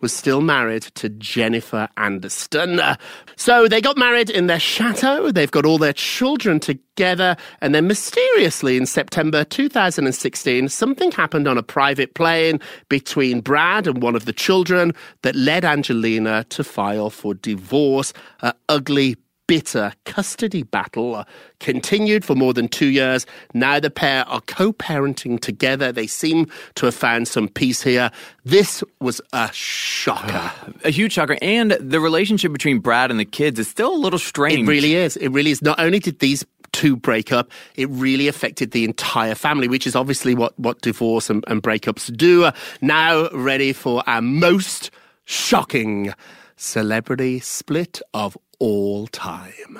was 0.00 0.12
still 0.12 0.40
married 0.40 0.82
to 0.82 1.08
Jennifer. 1.08 1.88
Uh, 1.96 2.96
So 3.36 3.68
they 3.68 3.80
got 3.80 3.96
married 3.96 4.30
in 4.30 4.46
their 4.46 4.60
chateau. 4.60 5.30
They've 5.32 5.50
got 5.50 5.66
all 5.66 5.78
their 5.78 5.92
children 5.92 6.60
together. 6.60 7.36
And 7.60 7.74
then 7.74 7.86
mysteriously 7.86 8.76
in 8.76 8.86
September 8.86 9.44
2016, 9.44 10.68
something 10.68 11.12
happened 11.12 11.48
on 11.48 11.58
a 11.58 11.62
private 11.62 12.14
plane 12.14 12.60
between 12.88 13.40
Brad 13.40 13.86
and 13.86 14.02
one 14.02 14.16
of 14.16 14.24
the 14.24 14.32
children 14.32 14.92
that 15.22 15.36
led 15.36 15.64
Angelina 15.64 16.44
to 16.50 16.64
file 16.64 17.10
for 17.10 17.34
divorce. 17.34 18.12
A 18.40 18.54
ugly 18.68 19.16
bitter 19.50 19.92
custody 20.04 20.62
battle 20.62 21.24
continued 21.58 22.24
for 22.24 22.36
more 22.36 22.54
than 22.54 22.68
two 22.68 22.86
years. 22.86 23.26
Now 23.52 23.80
the 23.80 23.90
pair 23.90 24.24
are 24.28 24.40
co 24.42 24.72
parenting 24.72 25.40
together. 25.40 25.90
They 25.90 26.06
seem 26.06 26.46
to 26.76 26.86
have 26.86 26.94
found 26.94 27.26
some 27.26 27.48
peace 27.48 27.82
here. 27.82 28.12
This 28.44 28.84
was 29.00 29.20
a 29.32 29.50
shocker. 29.52 30.52
A 30.84 30.90
huge 30.90 31.14
shocker. 31.14 31.36
And 31.42 31.72
the 31.72 31.98
relationship 31.98 32.52
between 32.52 32.78
Brad 32.78 33.10
and 33.10 33.18
the 33.18 33.24
kids 33.24 33.58
is 33.58 33.66
still 33.66 33.92
a 33.92 33.98
little 33.98 34.20
strange. 34.20 34.68
It 34.68 34.70
really 34.70 34.94
is. 34.94 35.16
It 35.16 35.30
really 35.30 35.50
is. 35.50 35.62
Not 35.62 35.80
only 35.80 35.98
did 35.98 36.20
these 36.20 36.44
two 36.70 36.94
break 36.94 37.32
up, 37.32 37.50
it 37.74 37.88
really 37.90 38.28
affected 38.28 38.70
the 38.70 38.84
entire 38.84 39.34
family, 39.34 39.66
which 39.66 39.84
is 39.84 39.96
obviously 39.96 40.32
what, 40.32 40.56
what 40.60 40.80
divorce 40.80 41.28
and, 41.28 41.44
and 41.48 41.60
breakups 41.60 42.16
do. 42.16 42.52
Now 42.82 43.28
ready 43.30 43.72
for 43.72 44.04
our 44.06 44.22
most 44.22 44.92
shocking 45.24 46.14
celebrity 46.56 47.40
split 47.40 48.00
of 48.14 48.36
all 48.60 49.06
time. 49.08 49.76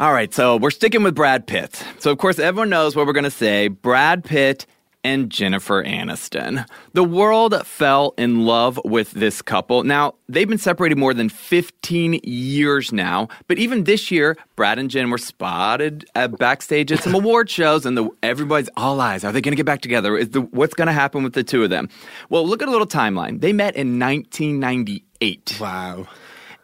All 0.00 0.12
right, 0.12 0.32
so 0.32 0.56
we're 0.56 0.70
sticking 0.70 1.02
with 1.02 1.16
Brad 1.16 1.46
Pitt. 1.46 1.84
So, 1.98 2.12
of 2.12 2.18
course, 2.18 2.38
everyone 2.38 2.70
knows 2.70 2.94
what 2.94 3.06
we're 3.06 3.12
going 3.12 3.24
to 3.24 3.30
say 3.30 3.66
Brad 3.66 4.24
Pitt 4.24 4.64
and 5.02 5.30
Jennifer 5.30 5.82
Aniston. 5.82 6.64
The 6.92 7.02
world 7.02 7.66
fell 7.66 8.14
in 8.16 8.44
love 8.44 8.80
with 8.84 9.10
this 9.12 9.42
couple. 9.42 9.82
Now, 9.82 10.14
they've 10.28 10.48
been 10.48 10.58
separated 10.58 10.98
more 10.98 11.14
than 11.14 11.28
15 11.28 12.20
years 12.22 12.92
now, 12.92 13.28
but 13.48 13.58
even 13.58 13.84
this 13.84 14.10
year, 14.10 14.36
Brad 14.54 14.78
and 14.78 14.88
Jen 14.90 15.10
were 15.10 15.18
spotted 15.18 16.04
at 16.14 16.38
backstage 16.38 16.92
at 16.92 17.02
some 17.02 17.14
award 17.16 17.50
shows, 17.50 17.84
and 17.84 17.96
the, 17.96 18.08
everybody's 18.22 18.70
all 18.76 19.00
eyes. 19.00 19.24
Are 19.24 19.32
they 19.32 19.40
going 19.40 19.52
to 19.52 19.56
get 19.56 19.66
back 19.66 19.80
together? 19.80 20.16
Is 20.16 20.30
the, 20.30 20.42
what's 20.42 20.74
going 20.74 20.86
to 20.88 20.92
happen 20.92 21.24
with 21.24 21.32
the 21.32 21.42
two 21.42 21.64
of 21.64 21.70
them? 21.70 21.88
Well, 22.28 22.46
look 22.46 22.62
at 22.62 22.68
a 22.68 22.70
little 22.70 22.86
timeline. 22.86 23.40
They 23.40 23.52
met 23.52 23.74
in 23.74 23.98
1998 23.98 25.58
Wow. 25.60 26.06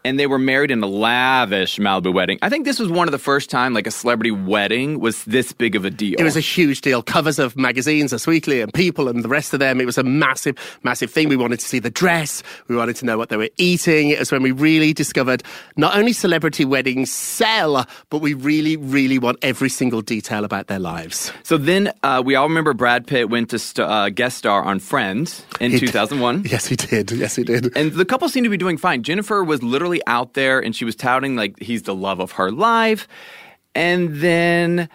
And 0.05 0.19
they 0.21 0.27
were 0.27 0.39
married 0.39 0.71
in 0.71 0.83
a 0.83 0.87
lavish 0.87 1.79
Malibu 1.79 2.13
wedding. 2.13 2.39
I 2.43 2.49
think 2.49 2.65
this 2.65 2.79
was 2.79 2.91
one 2.91 3.09
of 3.09 3.13
the 3.13 3.19
first 3.19 3.51
time 3.51 3.73
like 3.75 3.87
a 3.87 3.91
celebrity 3.91 4.31
wedding 4.31 5.01
was 5.01 5.25
this 5.25 5.53
big 5.53 5.75
of 5.75 5.85
a 5.85 5.91
deal. 5.91 6.17
It 6.19 6.25
was 6.25 6.37
a 6.37 6.41
huge 6.41 6.81
deal. 6.83 7.03
Covers 7.03 7.39
of 7.39 7.57
magazines, 7.57 8.13
Us 8.13 8.27
Weekly 8.27 8.61
and 8.61 8.73
People 8.73 9.09
and 9.09 9.23
the 9.25 9.29
rest 9.29 9.53
of 9.55 9.61
them. 9.61 9.81
It 9.81 9.87
was 9.87 9.99
a 9.99 10.03
massive, 10.03 10.57
massive 10.83 11.11
thing. 11.11 11.29
We 11.29 11.37
wanted 11.37 11.61
to 11.61 11.67
see 11.67 11.79
the 11.79 11.91
dress. 11.91 12.43
We 12.69 12.77
wanted 12.77 12.97
to 12.97 13.07
know 13.07 13.17
what 13.19 13.29
they 13.31 13.37
were 13.37 13.49
eating. 13.57 14.11
It 14.11 14.19
was 14.19 14.31
when 14.31 14.43
we 14.43 14.53
really 14.53 14.93
discovered 14.93 15.43
not 15.77 15.97
only 15.97 16.13
celebrity 16.13 16.65
weddings 16.65 17.11
sell, 17.13 17.87
but 18.11 18.19
we 18.19 18.35
really, 18.35 18.77
really 18.77 19.19
want 19.19 19.39
every 19.43 19.69
single 19.71 20.03
detail 20.03 20.45
about 20.45 20.67
their 20.67 20.79
lives. 20.79 21.33
so 21.43 21.57
then 21.57 21.93
uh, 22.03 22.23
we 22.25 22.35
all 22.35 22.47
remember 22.49 22.75
Brad 22.75 23.07
Pitt 23.07 23.31
went 23.31 23.51
to 23.51 23.59
st- 23.59 23.89
uh, 23.89 24.11
guest 24.11 24.39
star 24.39 24.63
on 24.63 24.81
Friends 24.81 25.45
in 25.61 25.71
He- 25.71 25.81
2001. 25.81 26.45
Yes, 26.55 26.67
he 26.67 26.77
did. 26.77 27.11
Yes, 27.11 27.35
he 27.37 27.43
did. 27.43 27.77
And 27.77 27.93
the 27.93 28.05
couple 28.05 28.29
seemed 28.29 28.45
to 28.45 28.51
be 28.51 28.57
doing 28.57 28.77
fine. 28.77 29.03
Jennifer 29.03 29.43
was 29.43 29.63
literally 29.63 29.94
out 30.07 30.35
there 30.35 30.61
and 30.61 30.75
she 30.75 30.85
was 30.85 30.97
touting 30.97 31.37
like 31.37 31.59
he's 31.61 31.83
the 31.83 31.95
love 31.95 32.21
of 32.21 32.33
her 32.33 32.51
life. 32.51 33.09
And 33.75 34.17
then 34.17 34.89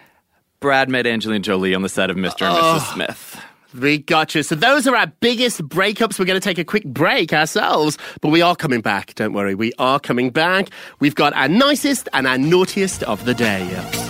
Brad 0.60 0.88
met 0.88 1.06
Angelina 1.06 1.40
Jolie 1.40 1.74
on 1.74 1.82
the 1.82 1.88
set 1.88 2.10
of 2.10 2.16
Mr. 2.16 2.46
and 2.46 2.56
Mrs. 2.56 2.94
Smith. 2.94 3.42
We 3.78 3.98
got 3.98 4.34
you. 4.34 4.42
So 4.42 4.54
those 4.54 4.86
are 4.86 4.96
our 4.96 5.06
biggest 5.06 5.62
breakups. 5.62 6.18
We're 6.18 6.24
going 6.24 6.40
to 6.40 6.44
take 6.44 6.58
a 6.58 6.64
quick 6.64 6.84
break 6.84 7.32
ourselves, 7.32 7.98
but 8.20 8.30
we 8.30 8.42
are 8.42 8.56
coming 8.56 8.80
back. 8.80 9.14
Don't 9.14 9.32
worry. 9.32 9.54
We 9.54 9.72
are 9.78 10.00
coming 10.00 10.30
back. 10.30 10.70
We've 10.98 11.14
got 11.14 11.34
our 11.34 11.48
nicest 11.48 12.08
and 12.12 12.26
our 12.26 12.38
naughtiest 12.38 13.04
of 13.04 13.24
the 13.24 13.34
day. 13.34 14.09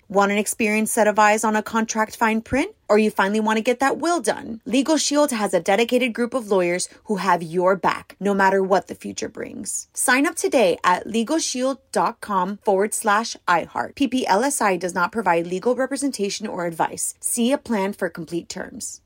Want 0.11 0.29
an 0.33 0.37
experienced 0.37 0.93
set 0.93 1.07
of 1.07 1.17
eyes 1.17 1.45
on 1.45 1.55
a 1.55 1.63
contract 1.63 2.17
fine 2.17 2.41
print? 2.41 2.75
Or 2.89 2.97
you 2.97 3.09
finally 3.09 3.39
want 3.39 3.55
to 3.55 3.63
get 3.63 3.79
that 3.79 3.97
will 3.97 4.19
done? 4.19 4.59
Legal 4.65 4.97
Shield 4.97 5.31
has 5.31 5.53
a 5.53 5.61
dedicated 5.61 6.11
group 6.11 6.33
of 6.33 6.51
lawyers 6.51 6.89
who 7.05 7.15
have 7.15 7.41
your 7.41 7.77
back, 7.77 8.17
no 8.19 8.33
matter 8.33 8.61
what 8.61 8.87
the 8.87 8.95
future 8.95 9.29
brings. 9.29 9.87
Sign 9.93 10.27
up 10.27 10.35
today 10.35 10.77
at 10.83 11.07
LegalShield.com 11.07 12.57
forward 12.57 12.93
slash 12.93 13.37
iHeart. 13.47 13.95
PPLSI 13.95 14.77
does 14.77 14.93
not 14.93 15.13
provide 15.13 15.47
legal 15.47 15.77
representation 15.77 16.45
or 16.45 16.65
advice. 16.65 17.13
See 17.21 17.53
a 17.53 17.57
plan 17.57 17.93
for 17.93 18.09
complete 18.09 18.49
terms. 18.49 18.99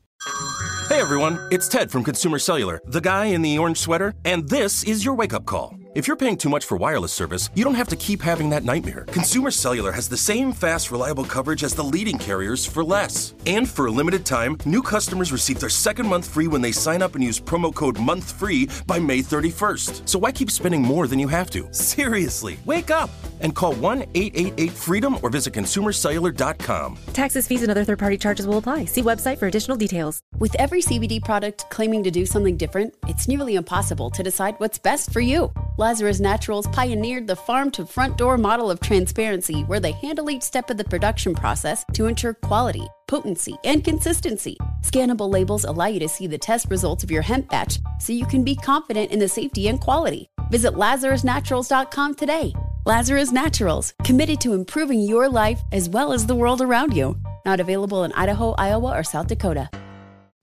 Hey 0.89 0.99
everyone, 0.99 1.37
it's 1.51 1.67
Ted 1.67 1.91
from 1.91 2.03
Consumer 2.03 2.39
Cellular, 2.39 2.81
the 2.83 2.99
guy 2.99 3.25
in 3.25 3.43
the 3.43 3.59
orange 3.59 3.77
sweater, 3.77 4.15
and 4.25 4.49
this 4.49 4.83
is 4.83 5.05
your 5.05 5.13
wake 5.13 5.35
up 5.35 5.45
call. 5.45 5.77
If 5.95 6.09
you're 6.09 6.17
paying 6.17 6.35
too 6.35 6.49
much 6.49 6.65
for 6.65 6.75
wireless 6.75 7.13
service, 7.13 7.49
you 7.55 7.63
don't 7.63 7.75
have 7.75 7.87
to 7.87 7.95
keep 7.95 8.21
having 8.21 8.49
that 8.49 8.65
nightmare. 8.65 9.05
Consumer 9.13 9.49
Cellular 9.49 9.93
has 9.93 10.09
the 10.09 10.17
same 10.17 10.51
fast, 10.51 10.91
reliable 10.91 11.23
coverage 11.23 11.63
as 11.63 11.73
the 11.73 11.85
leading 11.85 12.17
carriers 12.17 12.65
for 12.65 12.83
less. 12.83 13.33
And 13.45 13.65
for 13.69 13.85
a 13.85 13.91
limited 13.91 14.25
time, 14.25 14.57
new 14.65 14.81
customers 14.81 15.31
receive 15.31 15.61
their 15.61 15.69
second 15.69 16.05
month 16.05 16.27
free 16.27 16.49
when 16.49 16.61
they 16.61 16.73
sign 16.73 17.01
up 17.01 17.15
and 17.15 17.23
use 17.23 17.39
promo 17.39 17.73
code 17.73 17.95
MONTHFREE 17.95 18.85
by 18.85 18.99
May 18.99 19.19
31st. 19.19 20.05
So 20.05 20.19
why 20.19 20.33
keep 20.33 20.51
spending 20.51 20.81
more 20.81 21.07
than 21.07 21.17
you 21.17 21.29
have 21.29 21.49
to? 21.51 21.65
Seriously, 21.71 22.59
wake 22.65 22.91
up 22.91 23.09
and 23.41 23.55
call 23.55 23.73
1 23.73 24.01
888 24.13 24.71
freedom 24.71 25.17
or 25.21 25.29
visit 25.29 25.53
consumercellular.com. 25.53 26.97
Taxes, 27.13 27.47
fees, 27.47 27.61
and 27.61 27.71
other 27.71 27.83
third 27.83 27.99
party 27.99 28.17
charges 28.17 28.47
will 28.47 28.57
apply. 28.57 28.85
See 28.85 29.01
website 29.01 29.37
for 29.37 29.47
additional 29.47 29.77
details. 29.77 30.19
With 30.37 30.55
every 30.55 30.81
CBD 30.81 31.23
product 31.23 31.65
claiming 31.69 32.03
to 32.03 32.11
do 32.11 32.25
something 32.25 32.57
different, 32.57 32.93
it's 33.07 33.27
nearly 33.27 33.55
impossible 33.55 34.09
to 34.11 34.23
decide 34.23 34.55
what's 34.57 34.77
best 34.77 35.11
for 35.11 35.21
you. 35.21 35.51
Lazarus 35.77 36.19
Naturals 36.19 36.67
pioneered 36.67 37.27
the 37.27 37.35
farm 37.35 37.71
to 37.71 37.85
front 37.85 38.17
door 38.17 38.37
model 38.37 38.71
of 38.71 38.79
transparency 38.79 39.61
where 39.63 39.79
they 39.79 39.91
handle 39.91 40.29
each 40.29 40.43
step 40.43 40.69
of 40.69 40.77
the 40.77 40.83
production 40.83 41.33
process 41.33 41.85
to 41.93 42.05
ensure 42.05 42.33
quality, 42.33 42.87
potency, 43.07 43.55
and 43.63 43.83
consistency. 43.83 44.57
Scannable 44.81 45.29
labels 45.29 45.65
allow 45.65 45.87
you 45.87 45.99
to 45.99 46.09
see 46.09 46.27
the 46.27 46.37
test 46.37 46.67
results 46.69 47.03
of 47.03 47.11
your 47.11 47.21
hemp 47.21 47.49
batch 47.49 47.79
so 47.99 48.13
you 48.13 48.25
can 48.25 48.43
be 48.43 48.55
confident 48.55 49.11
in 49.11 49.19
the 49.19 49.27
safety 49.27 49.67
and 49.67 49.81
quality. 49.81 50.29
Visit 50.51 50.73
LazarusNaturals.com 50.73 52.15
today. 52.15 52.53
Lazarus 52.87 53.31
Naturals, 53.31 53.95
committed 54.03 54.39
to 54.41 54.53
improving 54.53 54.99
your 54.99 55.27
life 55.27 55.59
as 55.71 55.89
well 55.89 56.13
as 56.13 56.27
the 56.27 56.35
world 56.35 56.61
around 56.61 56.95
you. 56.95 57.17
Not 57.43 57.59
available 57.59 58.03
in 58.03 58.13
Idaho, 58.13 58.51
Iowa, 58.59 58.95
or 58.95 59.03
South 59.03 59.25
Dakota. 59.25 59.71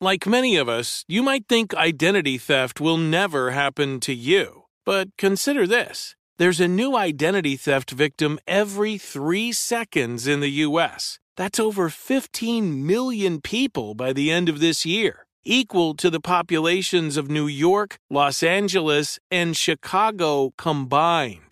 Like 0.01 0.27
many 0.27 0.57
of 0.57 0.69
us, 0.69 1.05
you 1.07 1.23
might 1.23 1.47
think 1.47 1.73
identity 1.73 2.39
theft 2.39 2.81
will 2.81 2.97
never 2.97 3.53
happen 3.53 4.01
to 4.01 4.13
you. 4.13 4.65
But 4.85 5.17
consider 5.17 5.69
this 5.69 6.17
there's 6.37 6.59
a 6.59 6.67
new 6.67 6.97
identity 6.97 7.55
theft 7.55 7.93
victim 7.93 8.41
every 8.49 8.99
three 8.99 9.53
seconds 9.53 10.27
in 10.27 10.41
the 10.41 10.65
U.S. 10.67 11.21
That's 11.37 11.61
over 11.61 11.89
15 11.89 12.85
million 12.85 13.41
people 13.41 13.95
by 13.95 14.13
the 14.13 14.33
end 14.33 14.49
of 14.49 14.59
this 14.59 14.85
year, 14.85 15.27
equal 15.45 15.95
to 15.95 16.11
the 16.11 16.21
populations 16.21 17.17
of 17.17 17.31
New 17.31 17.47
York, 17.47 17.99
Los 18.11 18.43
Angeles, 18.43 19.21
and 19.31 19.57
Chicago 19.57 20.53
combined. 20.59 21.52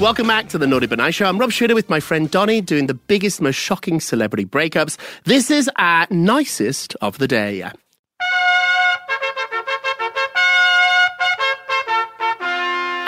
Welcome 0.00 0.28
back 0.28 0.48
to 0.48 0.56
the 0.56 0.66
Naughty 0.66 0.86
Nice 0.86 1.16
Show. 1.16 1.26
I'm 1.26 1.36
Rob 1.36 1.52
Shuter 1.52 1.74
with 1.74 1.90
my 1.90 2.00
friend 2.00 2.30
Donny 2.30 2.62
doing 2.62 2.86
the 2.86 2.94
biggest, 2.94 3.42
most 3.42 3.56
shocking 3.56 4.00
celebrity 4.00 4.46
breakups. 4.46 4.96
This 5.24 5.50
is 5.50 5.68
our 5.76 6.06
nicest 6.08 6.96
of 7.02 7.18
the 7.18 7.28
day. 7.28 7.70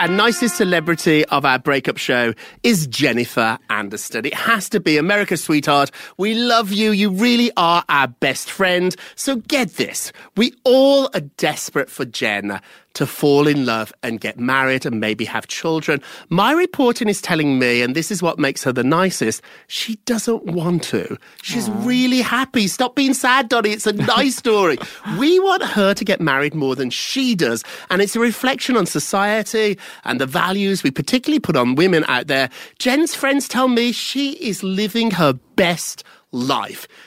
Our 0.03 0.09
nicest 0.09 0.57
celebrity 0.57 1.25
of 1.27 1.47
our 1.47 1.59
breakup 1.59 1.97
show 1.97 2.35
is 2.63 2.87
Jennifer 2.89 3.57
Aniston. 3.71 4.27
It 4.27 4.35
has 4.35 4.69
to 4.71 4.81
be 4.81 4.99
America's 4.99 5.43
sweetheart. 5.45 5.93
We 6.19 6.35
love 6.35 6.73
you. 6.73 6.91
You 6.91 7.11
really 7.11 7.53
are 7.57 7.85
our 7.89 8.09
best 8.09 8.51
friend. 8.51 8.95
So 9.15 9.37
get 9.37 9.77
this. 9.77 10.13
We 10.37 10.53
all 10.65 11.09
are 11.15 11.21
desperate 11.21 11.89
for 11.89 12.05
Jen 12.05 12.61
to 12.95 13.07
fall 13.07 13.47
in 13.47 13.67
love 13.67 13.93
and 14.03 14.21
get 14.21 14.39
married 14.39 14.87
and 14.87 15.01
maybe 15.01 15.25
have 15.25 15.47
children. 15.47 16.01
My 16.29 16.53
reporting 16.53 17.09
is 17.09 17.21
telling 17.21 17.59
me, 17.59 17.83
and 17.83 17.95
this 17.95 18.11
is 18.11 18.23
what 18.23 18.39
makes 18.39 18.63
her 18.65 18.73
the 18.73 18.85
nicest, 18.85 19.43
she 19.67 19.97
doesn't 20.05 20.45
want 20.45 20.83
to. 20.85 21.17
She's 21.43 21.71
really 21.71 22.21
happy. 22.21 22.69
Stop 22.69 22.95
being 22.95 23.15
sad, 23.15 23.49
Donny. 23.49 23.71
It's 23.71 23.87
a 23.87 23.93
nice 23.93 24.37
story. 24.43 24.79
we 25.19 25.39
want 25.41 25.63
her 25.63 25.95
to 25.95 26.05
get 26.05 26.21
married 26.21 26.55
more 26.55 26.75
than 26.77 26.91
she 26.91 27.35
does. 27.35 27.65
And 27.91 28.03
it's 28.03 28.17
a 28.17 28.21
reflection 28.21 28.77
on 28.77 28.87
society 28.87 29.79
and 30.05 30.21
the 30.21 30.27
values 30.27 30.83
we 30.83 30.91
particularly 30.91 31.41
put 31.41 31.57
on 31.57 31.75
women 31.75 32.05
out 32.09 32.27
there. 32.27 32.51
Jen's 32.79 33.15
friends 33.15 33.49
tell 33.49 33.69
me 33.69 33.93
she 33.93 34.33
is 34.33 34.63
living 34.63 35.13
her 35.13 35.33
best 35.57 36.03
life. 36.03 36.22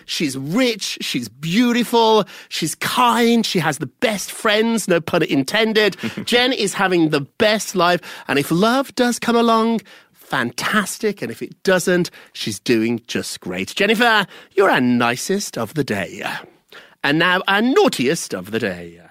She's 0.06 0.38
rich, 0.38 0.98
she's 1.02 1.28
beautiful, 1.28 2.26
she's 2.50 2.76
kind, 2.76 3.46
she 3.46 3.60
has 3.60 3.80
the 3.80 3.88
best 3.88 4.32
friends, 4.32 4.88
no 4.88 5.02
pun 5.02 5.24
intended. 5.24 5.98
Jen 6.26 6.54
is 6.54 6.74
having 6.74 7.10
the 7.10 7.22
best 7.22 7.76
life, 7.76 8.02
and 8.28 8.40
if 8.40 8.52
love 8.52 8.94
does 8.96 9.20
come 9.20 9.36
along, 9.36 9.82
fantastic, 10.14 11.22
and 11.22 11.32
if 11.32 11.42
it 11.42 11.62
doesn't, 11.64 12.12
she's 12.34 12.60
doing 12.60 13.02
just 13.08 13.40
great. 13.40 13.74
Jennifer, 13.76 14.26
you're 14.54 14.70
our 14.70 14.82
nicest 14.82 15.58
of 15.58 15.74
the 15.74 15.84
day. 15.84 16.24
And 17.04 17.20
now 17.20 17.42
our 17.48 17.62
naughtiest 17.62 18.34
of 18.34 18.52
the 18.52 18.60
day. 18.60 19.02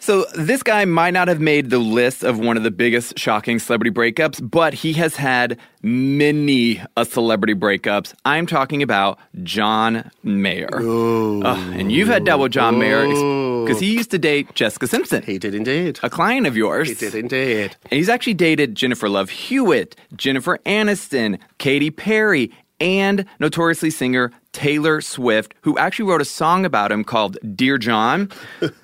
So, 0.00 0.24
this 0.34 0.62
guy 0.62 0.84
might 0.84 1.12
not 1.12 1.28
have 1.28 1.40
made 1.40 1.70
the 1.70 1.78
list 1.78 2.24
of 2.24 2.38
one 2.38 2.56
of 2.56 2.62
the 2.62 2.70
biggest 2.70 3.18
shocking 3.18 3.58
celebrity 3.58 3.90
breakups, 3.90 4.40
but 4.48 4.74
he 4.74 4.92
has 4.94 5.16
had 5.16 5.58
many 5.82 6.82
a 6.96 7.04
celebrity 7.04 7.54
breakups. 7.54 8.14
I'm 8.24 8.46
talking 8.46 8.82
about 8.82 9.18
John 9.42 10.10
Mayer. 10.22 10.68
Ugh, 10.74 11.74
and 11.74 11.92
you've 11.92 12.08
had 12.08 12.24
double 12.24 12.48
John 12.48 12.78
Mayer 12.78 13.06
because 13.06 13.80
he 13.80 13.92
used 13.94 14.10
to 14.12 14.18
date 14.18 14.54
Jessica 14.54 14.86
Simpson. 14.86 15.22
He 15.22 15.38
did 15.38 15.54
indeed. 15.54 15.98
A 16.02 16.10
client 16.10 16.46
of 16.46 16.56
yours. 16.56 16.88
He 16.88 16.94
did 16.94 17.14
indeed. 17.14 17.76
And 17.84 17.92
he's 17.92 18.08
actually 18.08 18.34
dated 18.34 18.74
Jennifer 18.74 19.08
Love 19.08 19.30
Hewitt, 19.30 19.96
Jennifer 20.16 20.58
Aniston, 20.66 21.38
Katy 21.58 21.90
Perry, 21.90 22.50
and 22.80 23.24
notoriously 23.40 23.90
singer 23.90 24.30
Taylor 24.58 25.00
Swift, 25.00 25.54
who 25.60 25.78
actually 25.78 26.10
wrote 26.10 26.20
a 26.20 26.24
song 26.24 26.64
about 26.64 26.90
him 26.90 27.04
called 27.04 27.38
Dear 27.54 27.78
John. 27.78 28.28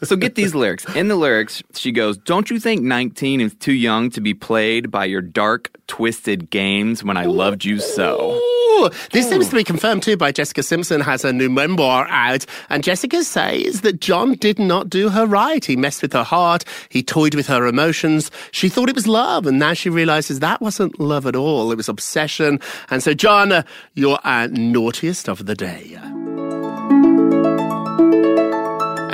So 0.04 0.14
get 0.14 0.36
these 0.36 0.54
lyrics. 0.54 0.84
In 0.94 1.08
the 1.08 1.16
lyrics, 1.16 1.64
she 1.74 1.90
goes, 1.90 2.16
Don't 2.16 2.48
you 2.48 2.60
think 2.60 2.82
19 2.82 3.40
is 3.40 3.56
too 3.56 3.72
young 3.72 4.08
to 4.10 4.20
be 4.20 4.34
played 4.34 4.92
by 4.92 5.04
your 5.06 5.20
dark, 5.20 5.76
twisted 5.88 6.48
games 6.48 7.02
when 7.02 7.16
I 7.16 7.24
loved 7.24 7.64
you 7.64 7.80
so? 7.80 8.40
Ooh, 8.74 8.90
this 9.12 9.28
seems 9.28 9.48
to 9.48 9.56
be 9.56 9.62
confirmed 9.62 10.02
too 10.02 10.16
by 10.16 10.32
Jessica 10.32 10.62
Simpson 10.62 11.00
has 11.00 11.24
a 11.24 11.32
new 11.32 11.48
memoir 11.48 12.06
out, 12.08 12.44
and 12.70 12.82
Jessica 12.82 13.22
says 13.22 13.82
that 13.82 14.00
John 14.00 14.34
did 14.34 14.58
not 14.58 14.90
do 14.90 15.08
her 15.10 15.26
right. 15.26 15.64
He 15.64 15.76
messed 15.76 16.02
with 16.02 16.12
her 16.12 16.24
heart, 16.24 16.64
he 16.88 17.02
toyed 17.02 17.34
with 17.34 17.46
her 17.46 17.66
emotions. 17.66 18.30
She 18.50 18.68
thought 18.68 18.88
it 18.88 18.94
was 18.94 19.06
love, 19.06 19.46
and 19.46 19.58
now 19.58 19.74
she 19.74 19.90
realizes 19.90 20.40
that 20.40 20.60
wasn't 20.60 20.98
love 20.98 21.26
at 21.26 21.36
all. 21.36 21.70
It 21.70 21.76
was 21.76 21.88
obsession. 21.88 22.60
And 22.90 23.02
so, 23.02 23.14
John, 23.14 23.52
uh, 23.52 23.62
you're 23.94 24.18
our 24.24 24.48
naughtiest 24.48 25.28
of 25.28 25.46
the 25.46 25.54
day. 25.54 25.96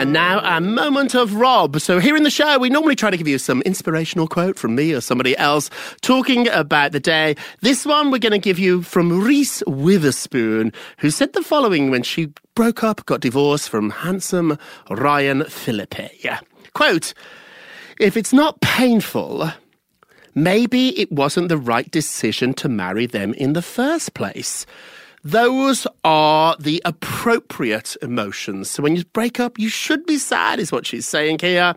And 0.01 0.15
now 0.15 0.41
a 0.41 0.63
moment 0.63 1.15
of 1.15 1.35
Rob. 1.35 1.79
So 1.79 1.99
here 1.99 2.17
in 2.17 2.23
the 2.23 2.31
show, 2.31 2.59
we 2.59 2.71
normally 2.71 2.97
try 2.97 3.11
to 3.11 3.19
give 3.19 3.29
you 3.29 3.37
some 3.37 3.61
inspirational 3.67 4.27
quote 4.27 4.59
from 4.59 4.75
me 4.75 4.95
or 4.95 5.03
somebody 5.03 5.37
else 5.37 5.69
talking 6.01 6.49
about 6.49 6.93
the 6.93 7.01
day. 7.01 7.37
This 7.61 7.85
one 7.85 8.11
we're 8.11 8.17
going 8.17 8.33
to 8.33 8.39
give 8.39 8.59
you 8.59 8.81
from 8.81 9.23
Reese 9.23 9.63
Witherspoon, 9.67 10.73
who 10.97 11.11
said 11.11 11.35
the 11.35 11.43
following 11.43 11.91
when 11.91 12.03
she 12.03 12.33
broke 12.55 12.83
up, 12.83 13.05
got 13.05 13.21
divorced 13.21 13.69
from 13.69 13.91
handsome 13.91 14.57
Ryan 14.89 15.45
Phillippe. 15.45 16.09
Quote, 16.73 17.13
if 17.99 18.17
it's 18.17 18.33
not 18.33 18.59
painful, 18.63 19.53
maybe 20.35 20.99
it 20.99 21.13
wasn't 21.13 21.51
the 21.51 21.59
right 21.59 21.91
decision 21.91 22.55
to 22.55 22.71
marry 22.71 23.05
them 23.05 23.35
in 23.35 23.53
the 23.53 23.61
first 23.61 24.15
place. 24.15 24.65
Those 25.23 25.87
are 26.03 26.57
the 26.59 26.81
appropriate 26.87 27.95
emotions. 28.01 28.71
So 28.71 28.83
when 28.83 28.97
you 28.97 29.05
break 29.05 29.39
up, 29.39 29.59
you 29.59 29.69
should 29.69 30.07
be 30.07 30.17
sad, 30.17 30.59
is 30.59 30.73
what 30.73 30.87
she's 30.87 31.07
saying 31.07 31.41
here. 31.41 31.75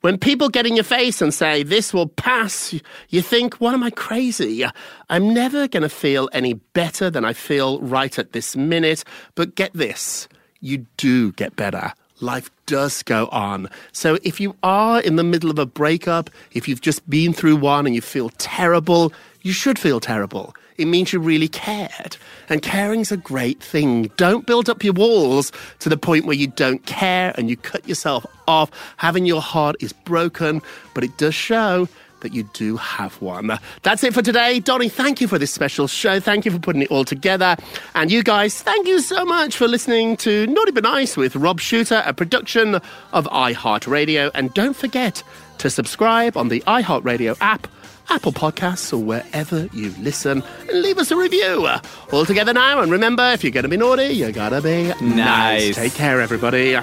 When 0.00 0.16
people 0.16 0.48
get 0.48 0.66
in 0.66 0.76
your 0.76 0.84
face 0.84 1.20
and 1.20 1.34
say, 1.34 1.62
this 1.62 1.92
will 1.92 2.08
pass, 2.08 2.74
you 3.10 3.20
think, 3.20 3.56
what 3.56 3.74
am 3.74 3.82
I 3.82 3.90
crazy? 3.90 4.64
I'm 5.10 5.34
never 5.34 5.68
going 5.68 5.82
to 5.82 5.90
feel 5.90 6.30
any 6.32 6.54
better 6.54 7.10
than 7.10 7.24
I 7.24 7.34
feel 7.34 7.80
right 7.80 8.18
at 8.18 8.32
this 8.32 8.56
minute. 8.56 9.04
But 9.34 9.56
get 9.56 9.74
this, 9.74 10.26
you 10.60 10.86
do 10.96 11.32
get 11.32 11.54
better 11.54 11.92
life 12.20 12.50
does 12.64 13.02
go 13.02 13.26
on. 13.26 13.68
So 13.92 14.18
if 14.22 14.40
you 14.40 14.56
are 14.62 15.00
in 15.00 15.16
the 15.16 15.24
middle 15.24 15.50
of 15.50 15.58
a 15.58 15.66
breakup, 15.66 16.30
if 16.52 16.66
you've 16.66 16.80
just 16.80 17.08
been 17.08 17.32
through 17.32 17.56
one 17.56 17.86
and 17.86 17.94
you 17.94 18.00
feel 18.00 18.30
terrible, 18.38 19.12
you 19.46 19.52
should 19.52 19.78
feel 19.78 20.00
terrible. 20.00 20.56
It 20.76 20.86
means 20.86 21.12
you 21.12 21.20
really 21.20 21.46
cared. 21.46 22.16
And 22.48 22.62
caring's 22.62 23.12
a 23.12 23.16
great 23.16 23.62
thing. 23.62 24.10
Don't 24.16 24.44
build 24.44 24.68
up 24.68 24.82
your 24.82 24.92
walls 24.92 25.52
to 25.78 25.88
the 25.88 25.96
point 25.96 26.26
where 26.26 26.34
you 26.34 26.48
don't 26.48 26.84
care 26.84 27.32
and 27.38 27.48
you 27.48 27.56
cut 27.56 27.88
yourself 27.88 28.26
off. 28.48 28.72
Having 28.96 29.26
your 29.26 29.40
heart 29.40 29.76
is 29.78 29.92
broken, 29.92 30.60
but 30.94 31.04
it 31.04 31.16
does 31.16 31.34
show 31.34 31.88
that 32.20 32.34
you 32.34 32.42
do 32.54 32.76
have 32.76 33.20
one. 33.22 33.56
That's 33.84 34.02
it 34.02 34.14
for 34.14 34.22
today. 34.22 34.58
Donny, 34.58 34.88
thank 34.88 35.20
you 35.20 35.28
for 35.28 35.38
this 35.38 35.52
special 35.52 35.86
show. 35.86 36.18
Thank 36.18 36.44
you 36.44 36.50
for 36.50 36.58
putting 36.58 36.82
it 36.82 36.90
all 36.90 37.04
together. 37.04 37.56
And 37.94 38.10
you 38.10 38.24
guys, 38.24 38.60
thank 38.62 38.88
you 38.88 39.00
so 39.00 39.24
much 39.24 39.56
for 39.56 39.68
listening 39.68 40.16
to 40.18 40.48
Naughty 40.48 40.72
But 40.72 40.82
Nice 40.82 41.16
with 41.16 41.36
Rob 41.36 41.60
Shuter, 41.60 42.02
a 42.04 42.12
production 42.12 42.80
of 43.12 43.26
iHeartRadio. 43.26 44.32
And 44.34 44.52
don't 44.54 44.74
forget 44.74 45.22
to 45.58 45.70
subscribe 45.70 46.36
on 46.36 46.48
the 46.48 46.62
iHeartRadio 46.66 47.36
app. 47.40 47.68
Apple 48.08 48.32
Podcasts, 48.32 48.92
or 48.92 48.98
wherever 48.98 49.68
you 49.72 49.92
listen, 50.00 50.42
and 50.68 50.82
leave 50.82 50.98
us 50.98 51.10
a 51.10 51.16
review. 51.16 51.68
All 52.12 52.24
together 52.24 52.52
now, 52.52 52.80
and 52.80 52.90
remember, 52.90 53.30
if 53.32 53.42
you're 53.42 53.50
going 53.50 53.64
to 53.64 53.68
be 53.68 53.76
naughty, 53.76 54.06
you 54.12 54.32
gotta 54.32 54.60
be 54.60 54.88
nice. 55.00 55.00
Nice. 55.00 55.74
Take 55.76 55.94
care, 55.94 56.20
everybody. 56.20 56.76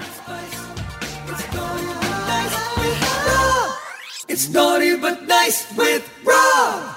It's 4.26 4.48
naughty 4.48 4.96
but 4.96 5.22
nice 5.28 5.74
with 5.76 6.10
Rob. 6.24 6.96